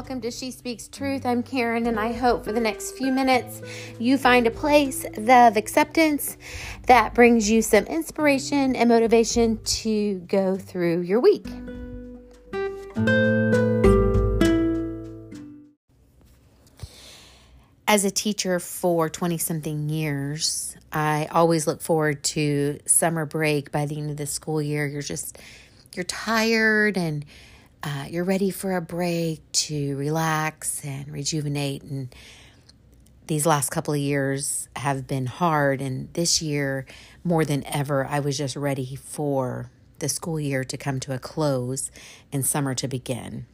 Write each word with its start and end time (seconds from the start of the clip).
welcome 0.00 0.22
to 0.22 0.30
She 0.30 0.50
Speaks 0.50 0.88
Truth. 0.88 1.26
I'm 1.26 1.42
Karen, 1.42 1.86
and 1.86 2.00
I 2.00 2.12
hope 2.12 2.42
for 2.42 2.52
the 2.52 2.60
next 2.60 2.92
few 2.92 3.12
minutes 3.12 3.60
you 3.98 4.16
find 4.16 4.46
a 4.46 4.50
place 4.50 5.04
of 5.04 5.58
acceptance 5.58 6.38
that 6.86 7.12
brings 7.12 7.50
you 7.50 7.60
some 7.60 7.84
inspiration 7.84 8.74
and 8.74 8.88
motivation 8.88 9.62
to 9.62 10.20
go 10.20 10.56
through 10.56 11.02
your 11.02 11.20
week. 11.20 11.46
As 17.86 18.06
a 18.06 18.10
teacher 18.10 18.58
for 18.58 19.10
20 19.10 19.36
something 19.36 19.90
years, 19.90 20.78
I 20.90 21.28
always 21.30 21.66
look 21.66 21.82
forward 21.82 22.24
to 22.24 22.78
summer 22.86 23.26
break 23.26 23.70
by 23.70 23.84
the 23.84 23.98
end 23.98 24.10
of 24.10 24.16
the 24.16 24.24
school 24.24 24.62
year. 24.62 24.86
You're 24.86 25.02
just, 25.02 25.36
you're 25.94 26.04
tired 26.04 26.96
and 26.96 27.26
uh, 27.82 28.06
you're 28.10 28.24
ready 28.24 28.50
for 28.50 28.76
a 28.76 28.80
break 28.80 29.40
to 29.52 29.96
relax 29.96 30.84
and 30.84 31.08
rejuvenate. 31.08 31.82
And 31.82 32.14
these 33.26 33.46
last 33.46 33.70
couple 33.70 33.94
of 33.94 34.00
years 34.00 34.68
have 34.76 35.06
been 35.06 35.26
hard. 35.26 35.80
And 35.80 36.12
this 36.12 36.42
year, 36.42 36.84
more 37.24 37.44
than 37.44 37.64
ever, 37.64 38.04
I 38.04 38.20
was 38.20 38.36
just 38.36 38.56
ready 38.56 38.96
for 38.96 39.70
the 39.98 40.08
school 40.08 40.38
year 40.38 40.64
to 40.64 40.76
come 40.76 41.00
to 41.00 41.14
a 41.14 41.18
close 41.18 41.90
and 42.32 42.44
summer 42.44 42.74
to 42.74 42.88
begin. 42.88 43.46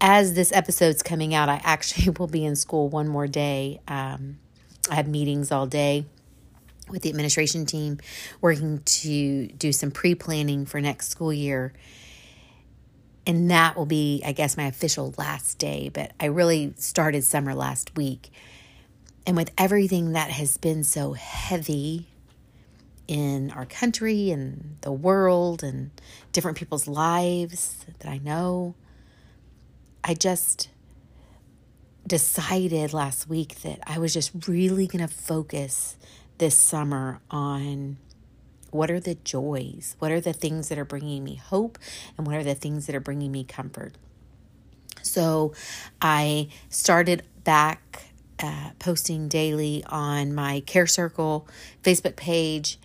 As 0.00 0.34
this 0.34 0.52
episode's 0.52 1.02
coming 1.02 1.34
out, 1.34 1.48
I 1.48 1.60
actually 1.64 2.10
will 2.18 2.28
be 2.28 2.44
in 2.44 2.54
school 2.56 2.88
one 2.88 3.08
more 3.08 3.26
day. 3.26 3.80
Um, 3.88 4.38
I 4.88 4.94
have 4.94 5.08
meetings 5.08 5.50
all 5.50 5.66
day 5.66 6.04
with 6.88 7.02
the 7.02 7.08
administration 7.08 7.66
team, 7.66 7.98
working 8.40 8.80
to 8.84 9.48
do 9.48 9.72
some 9.72 9.90
pre 9.90 10.14
planning 10.14 10.66
for 10.66 10.80
next 10.80 11.08
school 11.08 11.32
year 11.32 11.72
and 13.26 13.50
that 13.50 13.76
will 13.76 13.86
be, 13.86 14.22
I 14.24 14.32
guess, 14.32 14.56
my 14.56 14.66
official 14.66 15.14
last 15.18 15.58
day. 15.58 15.90
But 15.92 16.12
I 16.18 16.26
really 16.26 16.74
started 16.76 17.24
summer 17.24 17.54
last 17.54 17.96
week. 17.96 18.30
And 19.26 19.36
with 19.36 19.50
everything 19.58 20.12
that 20.12 20.30
has 20.30 20.56
been 20.56 20.82
so 20.82 21.12
heavy 21.12 22.08
in 23.06 23.50
our 23.50 23.66
country 23.66 24.30
and 24.30 24.76
the 24.80 24.92
world 24.92 25.62
and 25.62 25.90
different 26.32 26.56
people's 26.56 26.88
lives 26.88 27.84
that 27.98 28.08
I 28.08 28.18
know, 28.18 28.74
I 30.02 30.14
just 30.14 30.70
decided 32.06 32.92
last 32.92 33.28
week 33.28 33.60
that 33.62 33.80
I 33.86 33.98
was 33.98 34.14
just 34.14 34.48
really 34.48 34.86
going 34.86 35.06
to 35.06 35.12
focus 35.14 35.96
this 36.38 36.56
summer 36.56 37.20
on 37.30 37.98
what 38.70 38.90
are 38.90 39.00
the 39.00 39.16
joys? 39.16 39.96
What 39.98 40.10
are 40.10 40.20
the 40.20 40.32
things 40.32 40.68
that 40.68 40.78
are 40.78 40.84
bringing 40.84 41.24
me 41.24 41.36
hope? 41.36 41.78
And 42.16 42.26
what 42.26 42.36
are 42.36 42.44
the 42.44 42.54
things 42.54 42.86
that 42.86 42.94
are 42.94 43.00
bringing 43.00 43.32
me 43.32 43.44
comfort? 43.44 43.94
So 45.02 45.54
I 46.00 46.48
started 46.68 47.22
back 47.44 48.04
uh, 48.38 48.70
posting 48.78 49.28
daily 49.28 49.84
on 49.86 50.34
my 50.34 50.60
Care 50.60 50.86
Circle 50.86 51.46
Facebook 51.82 52.16
page, 52.16 52.78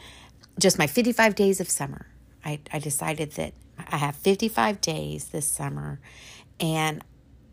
just 0.59 0.77
my 0.77 0.87
55 0.87 1.35
days 1.35 1.59
of 1.59 1.69
summer. 1.69 2.07
I, 2.43 2.59
I 2.71 2.79
decided 2.79 3.31
that 3.31 3.53
I 3.77 3.97
have 3.97 4.15
55 4.15 4.81
days 4.81 5.29
this 5.29 5.47
summer, 5.47 5.99
and 6.59 7.03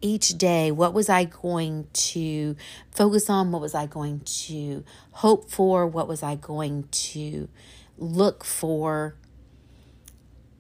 each 0.00 0.36
day, 0.36 0.72
what 0.72 0.92
was 0.92 1.08
I 1.08 1.25
going 1.25 1.86
to 1.92 2.56
focus 2.91 3.30
on? 3.30 3.53
What 3.53 3.62
was 3.62 3.75
I 3.75 3.86
going 3.86 4.20
to 4.20 4.84
hope 5.12 5.48
for? 5.48 5.86
What 5.86 6.08
was 6.08 6.22
I 6.22 6.34
going 6.34 6.88
to 6.91 7.48
look 7.98 8.44
for 8.44 9.14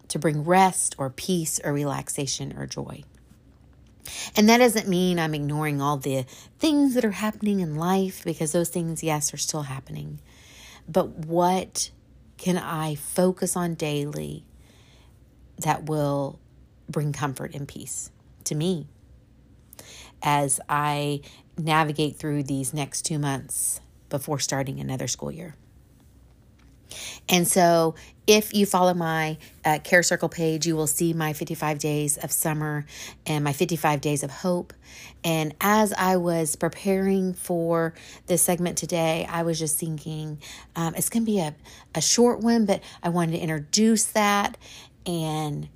to 0.08 0.18
bring 0.18 0.44
rest 0.44 0.94
or 0.98 1.10
peace 1.10 1.60
or 1.64 1.72
relaxation 1.72 2.56
or 2.56 2.66
joy. 2.66 3.02
And 4.36 4.48
that 4.48 4.58
doesn't 4.58 4.88
mean 4.88 5.18
I'm 5.18 5.34
ignoring 5.34 5.80
all 5.80 5.96
the 5.96 6.24
things 6.58 6.94
that 6.94 7.04
are 7.04 7.12
happening 7.12 7.60
in 7.60 7.76
life 7.76 8.24
because 8.24 8.52
those 8.52 8.68
things, 8.68 9.02
yes, 9.02 9.32
are 9.32 9.38
still 9.38 9.62
happening. 9.62 10.20
But 10.88 11.08
what 11.10 11.90
can 12.36 12.58
I 12.58 12.96
focus 12.96 13.56
on 13.56 13.74
daily 13.74 14.44
that 15.58 15.84
will 15.84 16.40
bring 16.88 17.12
comfort 17.12 17.54
and 17.54 17.66
peace 17.68 18.10
to 18.44 18.54
me 18.54 18.86
as 20.22 20.60
I 20.68 21.20
navigate 21.56 22.16
through 22.16 22.42
these 22.42 22.74
next 22.74 23.02
two 23.02 23.18
months 23.18 23.80
before 24.08 24.38
starting 24.38 24.80
another 24.80 25.06
school 25.06 25.30
year? 25.30 25.56
And 27.28 27.46
so, 27.46 27.94
if 28.26 28.54
you 28.54 28.66
follow 28.66 28.94
my 28.94 29.36
uh, 29.64 29.80
Care 29.82 30.02
Circle 30.02 30.28
page, 30.28 30.66
you 30.66 30.76
will 30.76 30.86
see 30.86 31.12
my 31.12 31.32
55 31.32 31.78
days 31.78 32.16
of 32.18 32.30
summer 32.30 32.86
and 33.26 33.42
my 33.42 33.52
55 33.52 34.00
days 34.00 34.22
of 34.22 34.30
hope. 34.30 34.72
And 35.24 35.54
as 35.60 35.92
I 35.92 36.16
was 36.16 36.54
preparing 36.54 37.34
for 37.34 37.94
this 38.26 38.42
segment 38.42 38.78
today, 38.78 39.26
I 39.28 39.42
was 39.42 39.58
just 39.58 39.78
thinking 39.78 40.38
um, 40.76 40.94
it's 40.94 41.08
going 41.08 41.24
to 41.24 41.30
be 41.30 41.40
a, 41.40 41.54
a 41.94 42.00
short 42.00 42.40
one, 42.40 42.64
but 42.64 42.80
I 43.02 43.08
wanted 43.08 43.32
to 43.32 43.38
introduce 43.38 44.04
that 44.06 44.56
and 45.04 45.68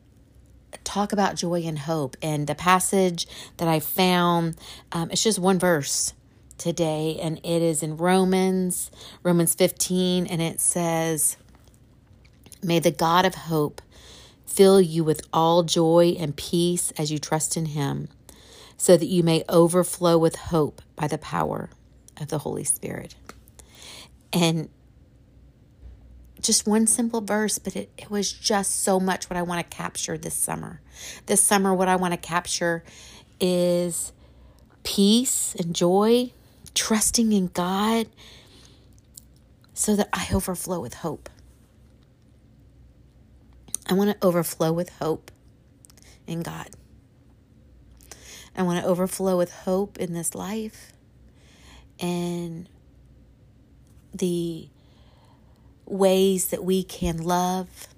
talk 0.84 1.12
about 1.12 1.36
joy 1.36 1.62
and 1.62 1.78
hope. 1.78 2.16
And 2.22 2.46
the 2.46 2.54
passage 2.54 3.26
that 3.56 3.66
I 3.66 3.80
found, 3.80 4.56
um, 4.92 5.10
it's 5.10 5.22
just 5.22 5.38
one 5.38 5.58
verse 5.58 6.12
today, 6.58 7.18
and 7.20 7.38
it 7.38 7.62
is 7.62 7.82
in 7.82 7.96
Romans, 7.96 8.90
Romans 9.22 9.54
15, 9.54 10.26
and 10.26 10.40
it 10.42 10.60
says, 10.60 11.36
May 12.62 12.78
the 12.78 12.90
God 12.90 13.24
of 13.24 13.34
hope 13.34 13.82
fill 14.44 14.80
you 14.80 15.04
with 15.04 15.20
all 15.32 15.62
joy 15.62 16.16
and 16.18 16.36
peace 16.36 16.90
as 16.92 17.12
you 17.12 17.18
trust 17.18 17.56
in 17.56 17.66
him, 17.66 18.08
so 18.76 18.96
that 18.96 19.06
you 19.06 19.22
may 19.22 19.44
overflow 19.48 20.18
with 20.18 20.36
hope 20.36 20.82
by 20.96 21.06
the 21.06 21.18
power 21.18 21.70
of 22.20 22.28
the 22.28 22.38
Holy 22.38 22.64
Spirit. 22.64 23.14
And 24.32 24.68
just 26.40 26.66
one 26.66 26.86
simple 26.86 27.20
verse, 27.20 27.58
but 27.58 27.76
it, 27.76 27.90
it 27.98 28.10
was 28.10 28.32
just 28.32 28.82
so 28.82 29.00
much 29.00 29.28
what 29.28 29.36
I 29.36 29.42
want 29.42 29.68
to 29.68 29.76
capture 29.76 30.16
this 30.16 30.34
summer. 30.34 30.80
This 31.26 31.42
summer, 31.42 31.74
what 31.74 31.88
I 31.88 31.96
want 31.96 32.12
to 32.12 32.18
capture 32.18 32.84
is 33.40 34.12
peace 34.84 35.54
and 35.56 35.74
joy 35.74 36.32
trusting 36.76 37.32
in 37.32 37.48
God 37.48 38.06
so 39.74 39.96
that 39.96 40.08
I 40.12 40.28
overflow 40.32 40.78
with 40.78 40.94
hope. 40.94 41.28
I 43.88 43.94
want 43.94 44.10
to 44.10 44.26
overflow 44.26 44.72
with 44.72 44.90
hope 44.90 45.30
in 46.26 46.42
God. 46.42 46.68
I 48.56 48.62
want 48.62 48.82
to 48.82 48.86
overflow 48.86 49.36
with 49.36 49.52
hope 49.52 49.98
in 49.98 50.12
this 50.12 50.34
life 50.34 50.92
and 51.98 52.68
the 54.14 54.68
ways 55.84 56.48
that 56.48 56.64
we 56.64 56.82
can 56.82 57.18
love 57.18 57.88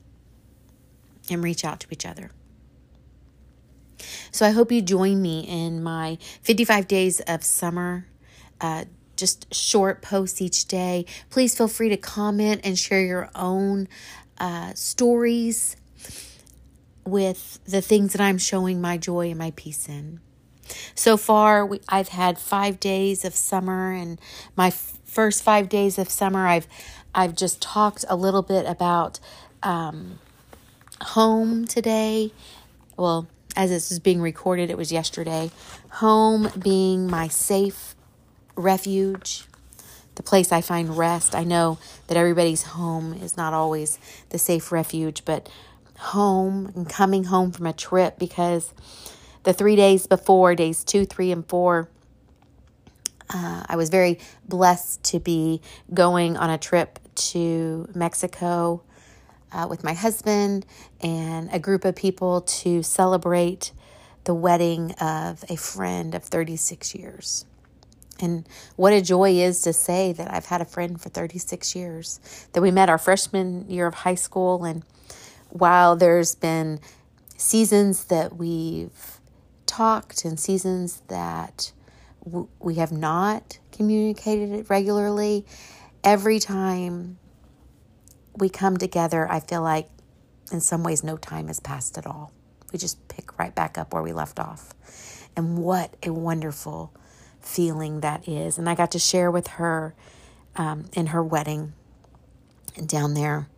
and 1.30 1.42
reach 1.42 1.64
out 1.64 1.80
to 1.80 1.86
each 1.90 2.06
other. 2.06 2.30
So 4.30 4.46
I 4.46 4.50
hope 4.50 4.70
you 4.70 4.82
join 4.82 5.22
me 5.22 5.40
in 5.40 5.82
my 5.82 6.18
55 6.42 6.86
days 6.86 7.20
of 7.20 7.42
summer 7.42 8.06
uh, 8.60 8.84
just 9.16 9.52
short 9.54 10.00
posts 10.00 10.40
each 10.40 10.66
day. 10.66 11.04
Please 11.30 11.56
feel 11.56 11.68
free 11.68 11.88
to 11.88 11.96
comment 11.96 12.60
and 12.64 12.78
share 12.78 13.00
your 13.00 13.30
own 13.34 13.88
uh, 14.38 14.72
stories 14.74 15.76
with 17.04 17.58
the 17.64 17.80
things 17.82 18.12
that 18.12 18.20
I'm 18.20 18.38
showing 18.38 18.80
my 18.80 18.96
joy 18.96 19.28
and 19.30 19.38
my 19.38 19.52
peace 19.56 19.88
in. 19.88 20.20
So 20.94 21.16
far, 21.16 21.64
we, 21.64 21.80
I've 21.88 22.08
had 22.08 22.38
five 22.38 22.78
days 22.78 23.24
of 23.24 23.34
summer, 23.34 23.92
and 23.92 24.20
my 24.56 24.68
f- 24.68 24.98
first 25.04 25.42
five 25.42 25.68
days 25.68 25.98
of 25.98 26.10
summer, 26.10 26.46
I've 26.46 26.68
I've 27.14 27.34
just 27.34 27.62
talked 27.62 28.04
a 28.08 28.16
little 28.16 28.42
bit 28.42 28.66
about 28.66 29.18
um, 29.62 30.18
home 31.00 31.66
today. 31.66 32.32
Well, 32.96 33.26
as 33.56 33.70
this 33.70 33.90
is 33.90 33.98
being 33.98 34.20
recorded, 34.20 34.70
it 34.70 34.76
was 34.76 34.92
yesterday. 34.92 35.50
Home 35.92 36.50
being 36.58 37.06
my 37.08 37.28
safe 37.28 37.96
refuge, 38.58 39.44
the 40.16 40.22
place 40.22 40.52
I 40.52 40.60
find 40.60 40.98
rest. 40.98 41.34
I 41.34 41.44
know 41.44 41.78
that 42.08 42.16
everybody's 42.16 42.64
home 42.64 43.14
is 43.14 43.36
not 43.36 43.54
always 43.54 43.98
the 44.30 44.38
safe 44.38 44.72
refuge, 44.72 45.24
but 45.24 45.48
home 45.98 46.72
and 46.74 46.88
coming 46.88 47.24
home 47.24 47.52
from 47.52 47.66
a 47.66 47.72
trip 47.72 48.18
because 48.18 48.72
the 49.44 49.52
three 49.52 49.76
days 49.76 50.06
before, 50.06 50.54
days 50.54 50.84
two, 50.84 51.06
three, 51.06 51.32
and 51.32 51.46
four, 51.48 51.88
uh, 53.30 53.64
I 53.66 53.76
was 53.76 53.90
very 53.90 54.18
blessed 54.48 55.02
to 55.04 55.20
be 55.20 55.60
going 55.92 56.36
on 56.36 56.50
a 56.50 56.58
trip 56.58 56.98
to 57.14 57.88
Mexico 57.94 58.82
uh, 59.52 59.66
with 59.68 59.84
my 59.84 59.94
husband 59.94 60.66
and 61.00 61.48
a 61.52 61.58
group 61.58 61.84
of 61.84 61.96
people 61.96 62.42
to 62.42 62.82
celebrate 62.82 63.72
the 64.24 64.34
wedding 64.34 64.92
of 65.00 65.44
a 65.48 65.56
friend 65.56 66.14
of 66.14 66.24
36 66.24 66.94
years. 66.94 67.44
And 68.20 68.48
what 68.76 68.92
a 68.92 69.00
joy 69.00 69.32
is 69.32 69.62
to 69.62 69.72
say 69.72 70.12
that 70.12 70.32
I've 70.32 70.46
had 70.46 70.60
a 70.60 70.64
friend 70.64 71.00
for 71.00 71.08
36 71.08 71.76
years, 71.76 72.20
that 72.52 72.60
we 72.60 72.70
met 72.70 72.88
our 72.88 72.98
freshman 72.98 73.68
year 73.70 73.86
of 73.86 73.94
high 73.94 74.16
school. 74.16 74.64
And 74.64 74.84
while 75.50 75.94
there's 75.96 76.34
been 76.34 76.80
seasons 77.36 78.04
that 78.04 78.36
we've 78.36 79.20
talked 79.66 80.24
and 80.24 80.40
seasons 80.40 81.02
that 81.08 81.72
w- 82.24 82.48
we 82.58 82.74
have 82.76 82.90
not 82.90 83.58
communicated 83.70 84.68
regularly. 84.68 85.46
Every 86.02 86.40
time 86.40 87.18
we 88.36 88.48
come 88.48 88.76
together, 88.76 89.30
I 89.30 89.40
feel 89.40 89.62
like 89.62 89.88
in 90.50 90.60
some 90.60 90.82
ways 90.82 91.04
no 91.04 91.16
time 91.16 91.46
has 91.46 91.60
passed 91.60 91.96
at 91.96 92.06
all. 92.06 92.32
We 92.72 92.78
just 92.78 93.06
pick 93.08 93.38
right 93.38 93.54
back 93.54 93.78
up 93.78 93.94
where 93.94 94.02
we 94.02 94.12
left 94.12 94.40
off. 94.40 94.74
And 95.36 95.58
what 95.58 95.94
a 96.02 96.12
wonderful 96.12 96.92
feeling 97.48 98.00
that 98.00 98.28
is. 98.28 98.58
And 98.58 98.68
I 98.68 98.74
got 98.74 98.90
to 98.92 98.98
share 98.98 99.30
with 99.30 99.46
her 99.48 99.94
um, 100.56 100.86
in 100.92 101.08
her 101.08 101.22
wedding 101.22 101.72
down 102.84 103.14
there. 103.14 103.48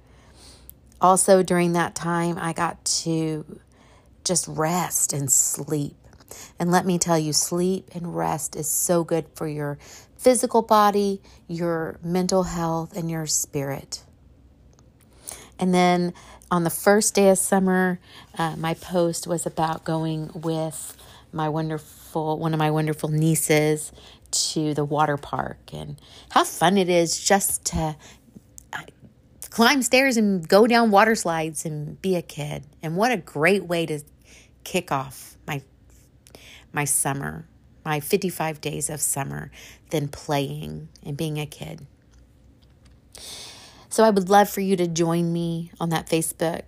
Also, 1.01 1.43
during 1.43 1.73
that 1.73 1.95
time, 1.95 2.39
I 2.39 2.53
got 2.53 2.85
to 2.85 3.61
just 4.25 4.47
rest 4.49 5.13
and 5.13 5.31
sleep. 5.31 5.97
And 6.59 6.71
let 6.71 6.87
me 6.87 6.99
tell 6.99 7.19
you, 7.19 7.33
sleep 7.33 7.91
and 7.95 8.15
rest 8.15 8.55
is 8.55 8.69
so 8.69 9.03
good 9.03 9.27
for 9.35 9.49
your 9.49 9.79
physical 10.17 10.63
body, 10.63 11.21
your 11.49 11.99
mental 12.03 12.45
health, 12.45 12.97
and 12.97 13.11
your 13.11 13.27
spirit. 13.27 14.05
And 15.59 15.75
then 15.75 16.13
on 16.51 16.65
the 16.65 16.71
first 16.71 17.15
day 17.15 17.31
of 17.31 17.39
summer, 17.39 17.99
uh, 18.39 18.57
my 18.57 18.75
post 18.75 19.27
was 19.27 19.47
about 19.47 19.85
going 19.85 20.31
with 20.35 20.97
my 21.33 21.49
wonderful, 21.49 22.39
one 22.39 22.53
of 22.53 22.59
my 22.59 22.71
wonderful 22.71 23.09
nieces 23.09 23.93
to 24.31 24.75
the 24.75 24.85
water 24.85 25.17
park 25.17 25.59
and 25.73 26.01
how 26.31 26.45
fun 26.45 26.77
it 26.77 26.89
is 26.89 27.23
just 27.23 27.65
to 27.67 27.97
climb 29.51 29.83
stairs 29.83 30.17
and 30.17 30.49
go 30.49 30.67
down 30.67 30.91
water 30.91 31.15
slides 31.15 31.67
and 31.67 32.01
be 32.01 32.17
a 32.17 32.23
kid. 32.23 32.65
And 32.83 32.97
what 32.97 33.13
a 33.13 33.17
great 33.17 33.65
way 33.65 33.85
to 33.87 34.01
kick 34.65 34.91
off 34.91 35.37
my 35.47 35.63
my 36.73 36.85
summer, 36.85 37.47
my 37.85 37.99
55 37.99 38.61
days 38.61 38.89
of 38.89 39.01
summer, 39.01 39.51
than 39.91 40.09
playing 40.09 40.89
and 41.05 41.17
being 41.17 41.39
a 41.39 41.47
kid. 41.47 41.85
So 43.89 44.05
I 44.05 44.11
would 44.11 44.29
love 44.29 44.49
for 44.49 44.61
you 44.61 44.77
to 44.77 44.87
join 44.87 45.33
me 45.33 45.73
on 45.81 45.89
that 45.89 46.07
Facebook 46.09 46.63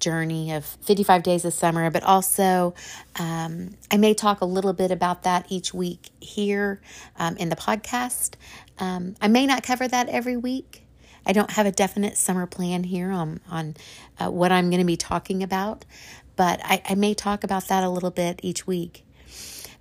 journey 0.00 0.52
of 0.52 0.64
55 0.64 1.22
days 1.22 1.44
of 1.44 1.52
summer, 1.52 1.90
but 1.90 2.02
also 2.02 2.74
um, 3.18 3.76
I 3.90 3.96
may 3.96 4.14
talk 4.14 4.40
a 4.40 4.44
little 4.44 4.72
bit 4.72 4.90
about 4.90 5.22
that 5.22 5.46
each 5.48 5.72
week 5.72 6.10
here 6.20 6.80
um, 7.18 7.36
in 7.36 7.48
the 7.48 7.56
podcast. 7.56 8.34
Um, 8.78 9.14
I 9.20 9.28
may 9.28 9.46
not 9.46 9.62
cover 9.62 9.86
that 9.86 10.08
every 10.08 10.36
week. 10.36 10.82
I 11.26 11.32
don't 11.32 11.52
have 11.52 11.66
a 11.66 11.72
definite 11.72 12.16
summer 12.16 12.46
plan 12.46 12.84
here 12.84 13.10
on, 13.10 13.40
on 13.50 13.76
uh, 14.18 14.30
what 14.30 14.50
I'm 14.50 14.70
going 14.70 14.80
to 14.80 14.86
be 14.86 14.96
talking 14.96 15.42
about, 15.42 15.84
but 16.34 16.60
I, 16.64 16.82
I 16.88 16.94
may 16.94 17.14
talk 17.14 17.44
about 17.44 17.68
that 17.68 17.84
a 17.84 17.90
little 17.90 18.10
bit 18.10 18.40
each 18.42 18.66
week. 18.66 19.04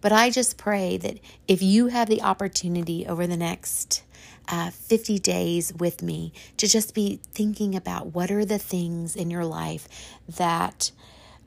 But 0.01 0.11
I 0.11 0.29
just 0.29 0.57
pray 0.57 0.97
that 0.97 1.19
if 1.47 1.61
you 1.61 1.87
have 1.87 2.07
the 2.07 2.21
opportunity 2.21 3.05
over 3.05 3.27
the 3.27 3.37
next 3.37 4.03
uh, 4.49 4.71
50 4.71 5.19
days 5.19 5.71
with 5.73 6.01
me 6.01 6.33
to 6.57 6.67
just 6.67 6.95
be 6.95 7.19
thinking 7.31 7.75
about 7.75 8.07
what 8.07 8.31
are 8.31 8.45
the 8.45 8.57
things 8.57 9.15
in 9.15 9.29
your 9.29 9.45
life 9.45 9.87
that 10.27 10.91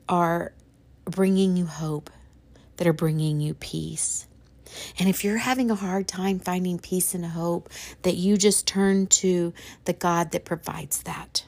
are 0.07 0.53
bringing 1.05 1.57
you 1.57 1.65
hope, 1.65 2.09
that 2.77 2.87
are 2.87 2.93
bringing 2.93 3.41
you 3.41 3.53
peace. 3.53 4.25
And 4.97 5.07
if 5.09 5.23
you're 5.23 5.37
having 5.37 5.69
a 5.69 5.75
hard 5.75 6.07
time 6.07 6.39
finding 6.39 6.79
peace 6.79 7.13
and 7.13 7.25
hope, 7.25 7.69
that 8.03 8.15
you 8.15 8.37
just 8.37 8.65
turn 8.65 9.07
to 9.07 9.53
the 9.85 9.93
God 9.93 10.31
that 10.31 10.45
provides 10.45 11.03
that. 11.03 11.45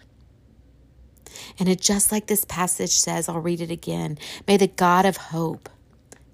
And 1.58 1.68
it 1.68 1.82
just 1.82 2.12
like 2.12 2.28
this 2.28 2.46
passage 2.46 2.98
says, 2.98 3.28
I'll 3.28 3.40
read 3.40 3.62
it 3.62 3.72
again. 3.72 4.18
May 4.48 4.58
the 4.58 4.68
God 4.68 5.06
of 5.06 5.18
hope 5.18 5.70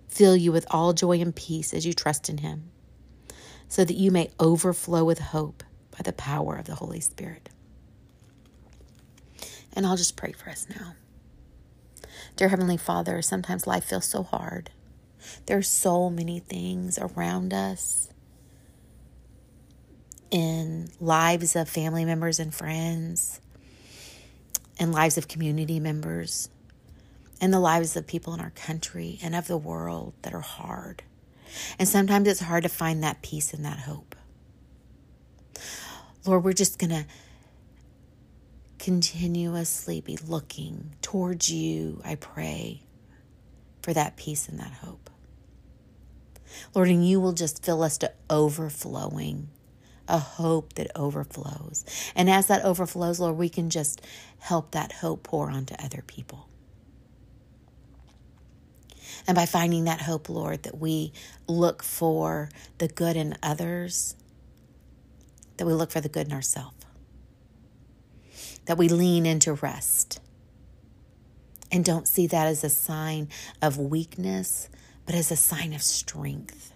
fill 0.08 0.36
you 0.36 0.52
with 0.52 0.66
all 0.70 0.94
joy 0.94 1.22
and 1.22 1.36
peace 1.36 1.74
as 1.74 1.86
you 1.86 1.94
trust 1.94 2.28
in 2.28 2.40
him 2.40 2.72
so 3.72 3.86
that 3.86 3.96
you 3.96 4.12
may 4.12 4.30
overflow 4.38 5.02
with 5.06 5.20
hope 5.20 5.64
by 5.92 6.00
the 6.04 6.12
power 6.12 6.58
of 6.58 6.66
the 6.66 6.76
Holy 6.76 7.00
Spirit. 7.00 7.48
And 9.72 9.86
I'll 9.86 9.96
just 9.96 10.18
pray 10.18 10.34
for 10.34 10.50
us 10.50 10.68
now. 10.78 10.96
Dear 12.36 12.50
Heavenly 12.50 12.76
Father, 12.76 13.22
sometimes 13.22 13.66
life 13.66 13.86
feels 13.86 14.04
so 14.04 14.24
hard. 14.24 14.72
There 15.46 15.58
are 15.58 15.62
so 15.62 16.10
many 16.10 16.40
things 16.40 17.00
around 17.00 17.54
us 17.54 18.10
in 20.32 20.90
lives 21.00 21.56
of 21.56 21.70
family 21.70 22.04
members 22.04 22.42
and 22.42 22.54
friends, 22.54 23.40
and 24.78 24.92
lives 24.92 25.18
of 25.18 25.30
community 25.30 25.80
members, 25.80 26.50
and 27.40 27.54
the 27.54 27.60
lives 27.60 27.96
of 27.96 28.06
people 28.06 28.34
in 28.34 28.42
our 28.42 28.50
country 28.50 29.18
and 29.24 29.34
of 29.34 29.48
the 29.48 29.58
world 29.58 30.12
that 30.24 30.34
are 30.34 30.42
hard. 30.42 31.04
And 31.80 31.88
sometimes 31.88 32.27
it's 32.27 32.39
hard 32.39 32.63
to 32.63 32.69
find 32.69 33.03
that 33.03 33.21
peace 33.21 33.53
and 33.53 33.65
that 33.65 33.80
hope. 33.80 34.15
Lord, 36.25 36.44
we're 36.44 36.53
just 36.53 36.77
going 36.77 36.92
to 36.92 37.06
continuously 38.77 40.01
be 40.01 40.18
looking 40.27 40.95
towards 41.01 41.51
you, 41.51 42.01
I 42.03 42.15
pray, 42.15 42.83
for 43.81 43.94
that 43.94 44.18
peace 44.18 44.48
and 44.48 44.59
that 44.59 44.71
hope. 44.71 45.09
Lord, 46.75 46.89
and 46.89 47.07
you 47.07 47.19
will 47.19 47.33
just 47.33 47.63
fill 47.63 47.81
us 47.81 47.98
to 48.00 48.12
overflowing, 48.30 49.50
a 50.07 50.19
hope 50.19 50.74
that 50.74 50.92
overflows. 50.95 51.86
And 52.15 52.30
as 52.30 52.48
that 52.48 52.65
overflows, 52.65 53.19
Lord, 53.19 53.38
we 53.38 53.50
can 53.50 53.69
just 53.69 54.01
help 54.39 54.71
that 54.71 54.92
hope 54.94 55.24
pour 55.24 55.50
onto 55.50 55.75
other 55.75 56.03
people. 56.06 56.48
And 59.28 59.36
by 59.36 59.46
finding 59.46 59.86
that 59.86 60.02
hope, 60.02 60.30
Lord, 60.30 60.64
that 60.64 60.78
we 60.78 61.14
look 61.48 61.84
for 61.84 62.50
the 62.80 62.88
good 62.88 63.16
in 63.16 63.38
others, 63.44 64.16
that 65.58 65.66
we 65.66 65.74
look 65.74 65.92
for 65.92 66.02
the 66.02 66.10
good 66.10 66.28
in 66.28 66.34
ourselves, 66.34 66.76
that 68.66 68.78
we 68.78 68.90
lean 68.90 69.26
into 69.26 69.54
rest 69.54 70.20
and 71.72 71.86
don't 71.86 72.08
see 72.08 72.28
that 72.28 72.48
as 72.48 72.64
a 72.64 72.70
sign 72.70 73.30
of 73.62 73.78
weakness, 73.78 74.70
but 75.06 75.16
as 75.16 75.32
a 75.32 75.36
sign 75.36 75.74
of 75.74 75.82
strength. 75.82 76.74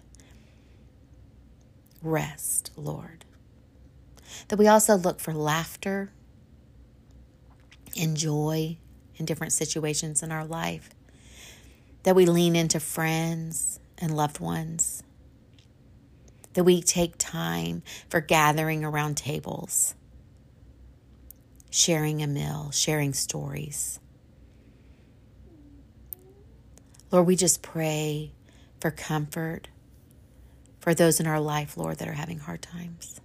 Rest, 2.02 2.70
Lord. 2.76 3.24
That 4.48 4.58
we 4.58 4.68
also 4.68 4.96
look 4.96 5.20
for 5.20 5.34
laughter 5.34 6.12
and 7.98 8.16
joy 8.16 8.78
in 9.16 9.26
different 9.26 9.52
situations 9.52 10.22
in 10.22 10.30
our 10.30 10.44
life 10.44 10.90
that 12.06 12.14
we 12.14 12.24
lean 12.24 12.54
into 12.54 12.78
friends 12.78 13.80
and 13.98 14.16
loved 14.16 14.38
ones, 14.38 15.02
that 16.52 16.62
we 16.62 16.80
take 16.80 17.18
time 17.18 17.82
for 18.08 18.20
gathering 18.20 18.84
around 18.84 19.16
tables, 19.16 19.96
sharing 21.68 22.22
a 22.22 22.26
meal, 22.28 22.70
sharing 22.70 23.12
stories. 23.12 23.98
Lord, 27.10 27.26
we 27.26 27.34
just 27.34 27.60
pray 27.60 28.30
for 28.80 28.92
comfort 28.92 29.66
for 30.78 30.94
those 30.94 31.18
in 31.18 31.26
our 31.26 31.40
life, 31.40 31.76
Lord, 31.76 31.98
that 31.98 32.06
are 32.06 32.12
having 32.12 32.38
hard 32.38 32.62
times. 32.62 33.20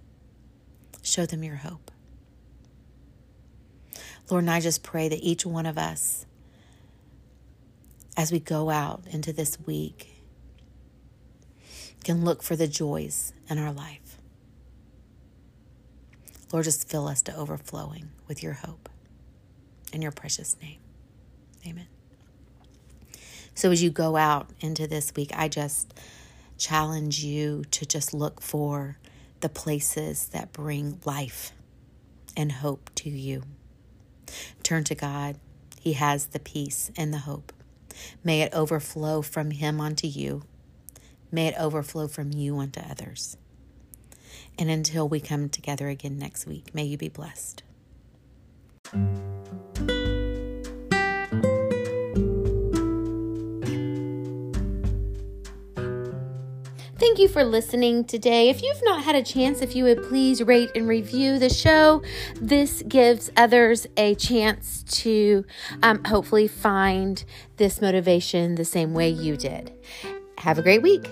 Show 1.02 1.24
them 1.24 1.44
your 1.44 1.54
hope. 1.54 1.92
Lord, 4.28 4.42
and 4.42 4.50
I 4.50 4.58
just 4.58 4.82
pray 4.82 5.08
that 5.08 5.20
each 5.20 5.46
one 5.46 5.66
of 5.66 5.78
us 5.78 6.26
as 8.16 8.30
we 8.30 8.40
go 8.40 8.70
out 8.70 9.04
into 9.10 9.32
this 9.32 9.58
week 9.66 10.08
can 12.04 12.24
look 12.24 12.42
for 12.42 12.56
the 12.56 12.66
joys 12.66 13.32
in 13.48 13.58
our 13.58 13.72
life. 13.72 14.18
Lord, 16.52 16.64
just 16.64 16.88
fill 16.88 17.08
us 17.08 17.22
to 17.22 17.36
overflowing 17.36 18.10
with 18.28 18.42
your 18.42 18.54
hope. 18.54 18.88
In 19.92 20.02
your 20.02 20.12
precious 20.12 20.56
name. 20.60 20.78
Amen. 21.66 21.86
So 23.54 23.70
as 23.70 23.82
you 23.82 23.90
go 23.90 24.16
out 24.16 24.48
into 24.60 24.86
this 24.86 25.12
week, 25.14 25.30
I 25.34 25.48
just 25.48 25.92
challenge 26.58 27.22
you 27.22 27.64
to 27.72 27.86
just 27.86 28.14
look 28.14 28.40
for 28.40 28.96
the 29.40 29.48
places 29.48 30.28
that 30.28 30.52
bring 30.52 31.00
life 31.04 31.52
and 32.36 32.52
hope 32.52 32.90
to 32.96 33.10
you. 33.10 33.42
Turn 34.62 34.84
to 34.84 34.94
God. 34.94 35.36
He 35.80 35.94
has 35.94 36.26
the 36.26 36.38
peace 36.38 36.90
and 36.96 37.12
the 37.12 37.18
hope. 37.18 37.52
May 38.22 38.42
it 38.42 38.52
overflow 38.52 39.22
from 39.22 39.50
Him 39.50 39.80
unto 39.80 40.06
you. 40.06 40.42
May 41.30 41.48
it 41.48 41.54
overflow 41.58 42.08
from 42.08 42.32
you 42.32 42.58
unto 42.58 42.80
others. 42.80 43.36
And 44.58 44.70
until 44.70 45.08
we 45.08 45.20
come 45.20 45.48
together 45.48 45.88
again 45.88 46.18
next 46.18 46.46
week, 46.46 46.74
may 46.74 46.84
you 46.84 46.98
be 46.98 47.08
blessed. 47.08 47.62
Thank 57.02 57.18
you 57.18 57.26
for 57.26 57.42
listening 57.42 58.04
today. 58.04 58.48
If 58.48 58.62
you've 58.62 58.80
not 58.84 59.02
had 59.02 59.16
a 59.16 59.24
chance, 59.24 59.60
if 59.60 59.74
you 59.74 59.82
would 59.82 60.04
please 60.04 60.40
rate 60.40 60.70
and 60.76 60.86
review 60.86 61.36
the 61.36 61.48
show, 61.48 62.00
this 62.40 62.80
gives 62.86 63.28
others 63.36 63.88
a 63.96 64.14
chance 64.14 64.84
to 65.02 65.44
um, 65.82 66.04
hopefully 66.04 66.46
find 66.46 67.24
this 67.56 67.80
motivation 67.80 68.54
the 68.54 68.64
same 68.64 68.94
way 68.94 69.08
you 69.08 69.36
did. 69.36 69.72
Have 70.38 70.58
a 70.58 70.62
great 70.62 70.80
week. 70.80 71.08